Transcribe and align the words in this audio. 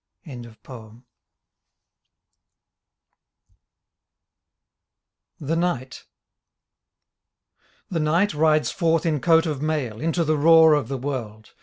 12 0.23 0.57
THE 5.39 5.55
KNIGHT 5.55 6.05
The 7.91 7.99
Knight 7.99 8.33
rides 8.33 8.71
forth 8.71 9.05
in 9.05 9.19
coat 9.21 9.45
of 9.45 9.61
mail 9.61 10.01
Into 10.01 10.23
the 10.23 10.37
roar 10.39 10.73
of 10.73 10.87
the 10.87 10.97
world. 10.97 11.53